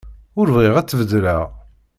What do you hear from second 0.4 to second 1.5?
bɣiɣ ad tbeddleḍ.